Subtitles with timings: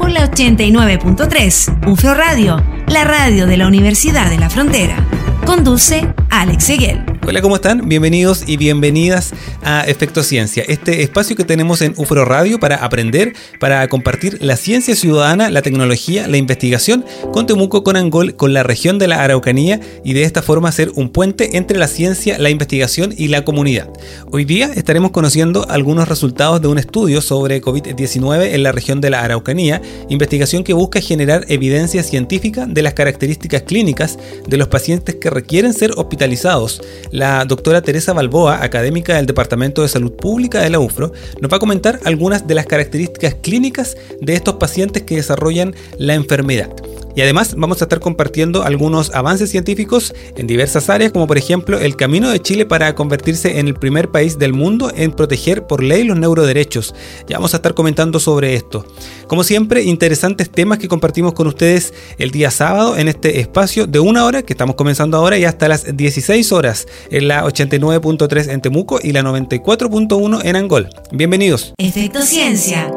[0.00, 2.56] por la 89.3 UFRO Radio,
[2.86, 4.96] la radio de la Universidad de la Frontera.
[5.44, 7.09] Conduce Alex Seguel.
[7.26, 7.86] Hola, ¿cómo están?
[7.86, 13.34] Bienvenidos y bienvenidas a Efecto Ciencia, este espacio que tenemos en UFRO Radio para aprender,
[13.60, 18.62] para compartir la ciencia ciudadana, la tecnología, la investigación con Temuco, con Angol, con la
[18.62, 22.48] región de la Araucanía y de esta forma ser un puente entre la ciencia, la
[22.48, 23.90] investigación y la comunidad.
[24.32, 29.10] Hoy día estaremos conociendo algunos resultados de un estudio sobre COVID-19 en la región de
[29.10, 34.18] la Araucanía, investigación que busca generar evidencia científica de las características clínicas
[34.48, 39.88] de los pacientes que requieren ser hospitalizados la doctora Teresa Balboa, académica del Departamento de
[39.88, 44.34] Salud Pública de la UFRO, nos va a comentar algunas de las características clínicas de
[44.34, 46.70] estos pacientes que desarrollan la enfermedad.
[47.14, 51.78] Y además vamos a estar compartiendo algunos avances científicos en diversas áreas, como por ejemplo
[51.78, 55.82] el camino de Chile para convertirse en el primer país del mundo en proteger por
[55.82, 56.94] ley los neuroderechos.
[57.28, 58.86] Ya vamos a estar comentando sobre esto.
[59.26, 64.00] Como siempre, interesantes temas que compartimos con ustedes el día sábado en este espacio de
[64.00, 68.60] una hora que estamos comenzando ahora y hasta las 16 horas en la 89.3 en
[68.60, 70.88] Temuco y la 94.1 en Angol.
[71.12, 71.74] Bienvenidos.
[71.78, 72.90] Efecto Ciencia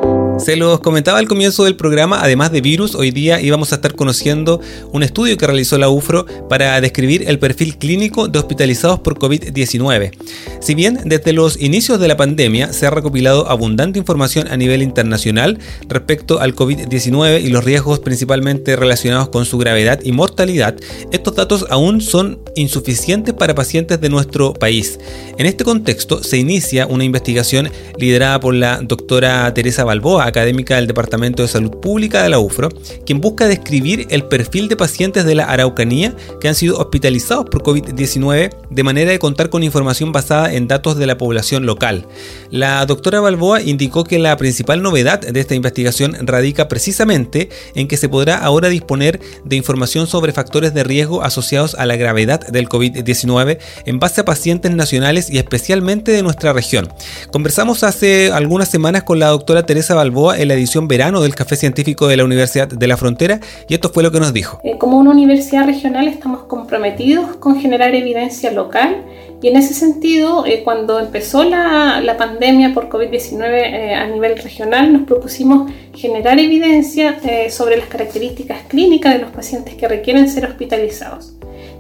[0.44, 3.96] se los comentaba al comienzo del programa, además de virus, hoy día íbamos a estar
[3.96, 4.60] conociendo
[4.92, 10.12] un estudio que realizó la UFRO para describir el perfil clínico de hospitalizados por COVID-19.
[10.60, 14.82] Si bien desde los inicios de la pandemia se ha recopilado abundante información a nivel
[14.82, 20.76] internacional respecto al COVID-19 y los riesgos principalmente relacionados con su gravedad y mortalidad,
[21.14, 25.00] estos datos aún son insuficientes para pacientes de nuestro país.
[25.38, 30.88] En este contexto se inicia una investigación liderada por la doctora Teresa Balboa, académica del
[30.88, 32.70] Departamento de Salud Pública de la UFRO,
[33.06, 37.62] quien busca describir el perfil de pacientes de la Araucanía que han sido hospitalizados por
[37.62, 42.08] COVID-19 de manera de contar con información basada en datos de la población local.
[42.50, 47.98] La doctora Balboa indicó que la principal novedad de esta investigación radica precisamente en que
[47.98, 52.70] se podrá ahora disponer de información sobre factores de riesgo asociados a la gravedad del
[52.70, 56.90] COVID-19 en base a pacientes nacionales y especialmente de nuestra región.
[57.32, 61.56] Conversamos hace algunas semanas con la doctora Teresa Balboa en la edición verano del Café
[61.56, 64.60] Científico de la Universidad de la Frontera y esto fue lo que nos dijo.
[64.64, 69.04] Eh, como una universidad regional estamos comprometidos con generar evidencia local
[69.42, 74.38] y en ese sentido, eh, cuando empezó la, la pandemia por COVID-19 eh, a nivel
[74.38, 77.18] regional, nos propusimos generar evidencia
[77.50, 81.34] sobre las características clínicas de los pacientes que requieren ser hospitalizados.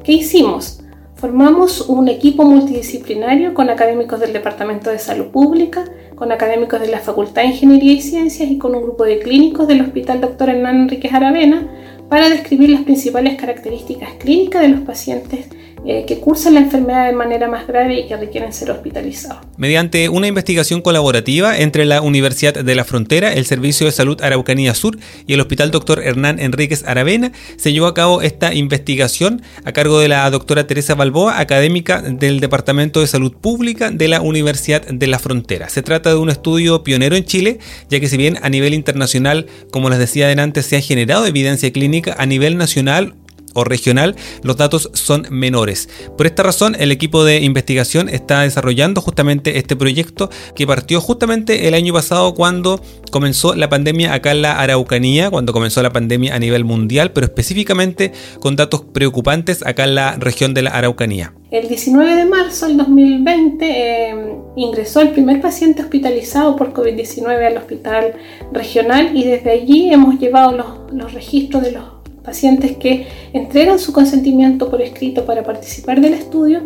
[0.03, 0.82] ¿Qué hicimos?
[1.23, 5.85] Formamos un equipo multidisciplinario con académicos del Departamento de Salud Pública,
[6.15, 9.65] con académicos de la Facultad de Ingeniería y Ciencias y con un grupo de clínicos
[9.69, 10.49] del Hospital Dr.
[10.49, 11.65] Hernán Enríquez Aravena
[12.09, 15.47] para describir las principales características clínicas de los pacientes
[15.85, 19.39] eh, que cursan la enfermedad de manera más grave y que requieren ser hospitalizados.
[19.57, 24.73] Mediante una investigación colaborativa entre la Universidad de la Frontera, el Servicio de Salud Araucanía
[24.75, 26.01] Sur y el Hospital Dr.
[26.01, 30.95] Hernán Enríquez Aravena, se llevó a cabo esta investigación a cargo de la doctora Teresa
[30.95, 35.69] Balboa, académica del Departamento de Salud Pública de la Universidad de la Frontera.
[35.69, 39.47] Se trata de un estudio pionero en Chile, ya que si bien a nivel internacional,
[39.71, 43.15] como les decía adelante, se ha generado evidencia clínica, a nivel nacional
[43.53, 45.89] o regional, los datos son menores.
[46.17, 51.67] Por esta razón, el equipo de investigación está desarrollando justamente este proyecto que partió justamente
[51.67, 52.81] el año pasado cuando
[53.11, 57.25] comenzó la pandemia acá en la Araucanía, cuando comenzó la pandemia a nivel mundial, pero
[57.25, 61.33] específicamente con datos preocupantes acá en la región de la Araucanía.
[61.51, 64.15] El 19 de marzo del 2020 eh,
[64.55, 68.15] ingresó el primer paciente hospitalizado por COVID-19 al hospital
[68.51, 73.93] regional y desde allí hemos llevado los, los registros de los pacientes que entregan su
[73.93, 76.63] consentimiento por escrito para participar del estudio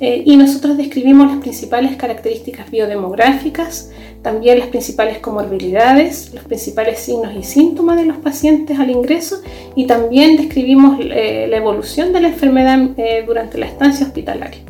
[0.00, 3.90] eh, y nosotros describimos las principales características biodemográficas,
[4.22, 9.40] también las principales comorbilidades, los principales signos y síntomas de los pacientes al ingreso
[9.76, 14.60] y también describimos eh, la evolución de la enfermedad eh, durante la estancia hospitalaria.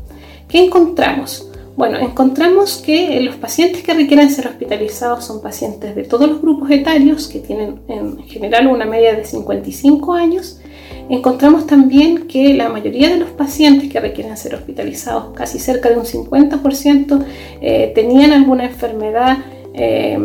[0.49, 1.51] ¿Qué encontramos?
[1.77, 6.71] Bueno, encontramos que los pacientes que requieren ser hospitalizados son pacientes de todos los grupos
[6.71, 10.61] etarios que tienen en general una media de 55 años.
[11.09, 15.97] Encontramos también que la mayoría de los pacientes que requieren ser hospitalizados, casi cerca de
[15.97, 17.25] un 50%,
[17.61, 19.39] eh, tenían alguna enfermedad
[19.75, 20.17] eh,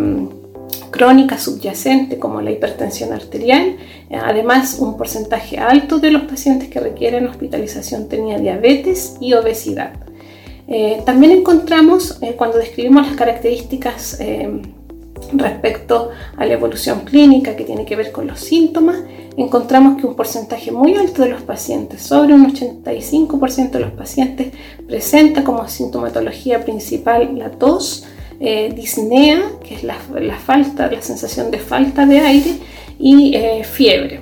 [0.91, 3.75] crónica subyacente como la hipertensión arterial.
[4.11, 10.08] Además, un porcentaje alto de los pacientes que requieren hospitalización tenía diabetes y obesidad.
[10.71, 14.61] Eh, también encontramos, eh, cuando describimos las características eh,
[15.33, 18.97] respecto a la evolución clínica que tiene que ver con los síntomas,
[19.35, 24.53] encontramos que un porcentaje muy alto de los pacientes, sobre un 85% de los pacientes,
[24.87, 28.05] presenta como sintomatología principal la tos,
[28.39, 29.95] disnea, que es la,
[30.45, 32.51] falta, la sensación de falta de aire,
[32.97, 34.21] y fiebre.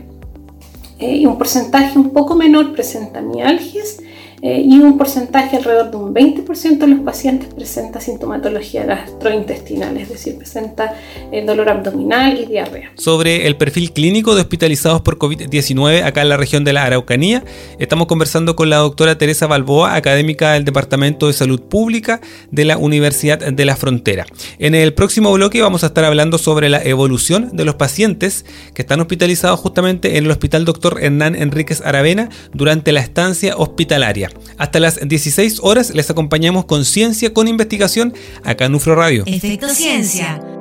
[1.00, 4.00] y un porcentaje un poco menor presenta mialgias
[4.42, 10.10] eh, y un porcentaje alrededor de un 20% de los pacientes presenta sintomatología gastrointestinal, es
[10.10, 10.96] decir, presenta
[11.32, 12.92] eh, dolor abdominal y diarrea.
[12.96, 17.44] Sobre el perfil clínico de hospitalizados por COVID-19 acá en la región de la Araucanía,
[17.80, 22.78] estamos conversando con la doctora Teresa Balboa, académica del Departamento de Salud Pública de la
[22.78, 24.28] Universidad de la Frontera.
[24.60, 28.46] En el próximo bloque vamos a estar hablando sobre la evolución de los pacientes
[28.76, 31.00] que están hospitalizados justamente en el Hospital Dr.
[31.02, 34.27] Hernán Enríquez Aravena durante la estancia hospitalaria.
[34.58, 38.14] Hasta las 16 horas les acompañamos con Ciencia con Investigación
[38.44, 39.24] acá en UFRO Radio.
[39.26, 40.57] Efecto Ciencia.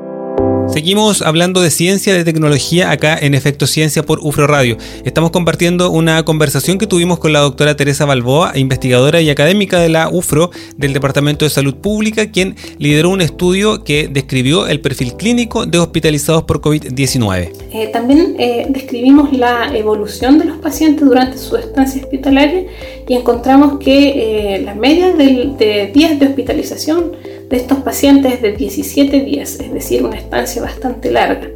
[0.69, 4.77] Seguimos hablando de ciencia, de tecnología acá en Efecto Ciencia por UFRO Radio.
[5.05, 9.89] Estamos compartiendo una conversación que tuvimos con la doctora Teresa Balboa, investigadora y académica de
[9.89, 15.15] la UFRO del Departamento de Salud Pública, quien lideró un estudio que describió el perfil
[15.15, 17.53] clínico de hospitalizados por COVID-19.
[17.73, 22.65] Eh, también eh, describimos la evolución de los pacientes durante su estancia hospitalaria
[23.09, 27.13] y encontramos que eh, la media de días de hospitalización
[27.49, 31.49] de estos pacientes de 17 días, es decir, una estancia bastante larga.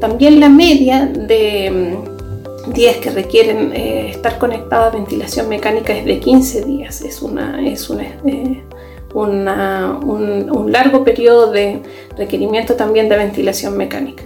[0.00, 6.04] También la media de mm, días que requieren eh, estar conectados a ventilación mecánica es
[6.04, 7.00] de 15 días.
[7.02, 8.62] Es, una, es eh,
[9.14, 11.80] un, un largo periodo de
[12.16, 14.22] requerimiento también de ventilación mecánica.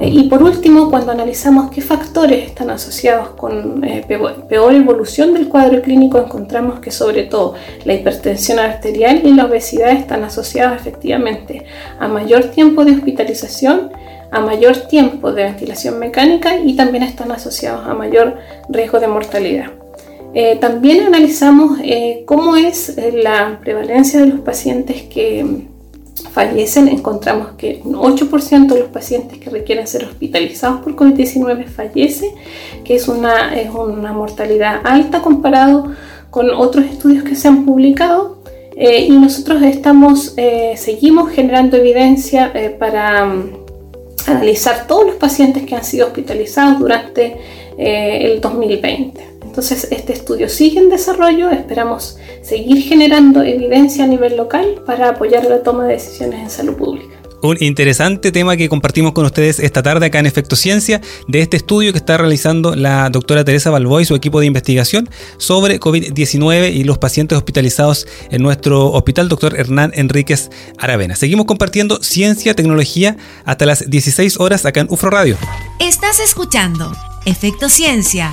[0.00, 4.02] Eh, y por último, cuando analizamos qué factores están asociados con eh,
[4.48, 7.54] peor evolución del cuadro clínico, encontramos que sobre todo
[7.84, 11.64] la hipertensión arterial y la obesidad están asociados efectivamente
[11.98, 13.92] a mayor tiempo de hospitalización,
[14.30, 18.38] a mayor tiempo de ventilación mecánica y también están asociados a mayor
[18.70, 19.66] riesgo de mortalidad.
[20.32, 21.78] Eh, también analizamos
[22.24, 25.66] cómo es la prevalencia de los pacientes que
[26.40, 32.32] fallecen, encontramos que un 8% de los pacientes que requieren ser hospitalizados por COVID-19 fallece,
[32.82, 35.92] que es una, es una mortalidad alta comparado
[36.30, 38.38] con otros estudios que se han publicado.
[38.74, 43.50] Eh, y nosotros estamos, eh, seguimos generando evidencia eh, para um,
[44.26, 47.36] analizar todos los pacientes que han sido hospitalizados durante
[47.76, 49.29] el 2020.
[49.50, 55.44] Entonces, este estudio sigue en desarrollo, esperamos seguir generando evidencia a nivel local para apoyar
[55.44, 57.16] la toma de decisiones en salud pública.
[57.42, 61.56] Un interesante tema que compartimos con ustedes esta tarde acá en Efecto Ciencia de este
[61.56, 66.72] estudio que está realizando la doctora Teresa Balboa y su equipo de investigación sobre COVID-19
[66.72, 71.16] y los pacientes hospitalizados en nuestro hospital doctor Hernán Enríquez Aravena.
[71.16, 75.36] Seguimos compartiendo ciencia, tecnología hasta las 16 horas acá en UFRO Radio.
[75.80, 76.92] Estás escuchando
[77.24, 78.32] Efecto Ciencia